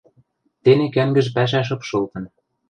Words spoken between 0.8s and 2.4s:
кӓнгӹж пӓшӓ шыпшылтын.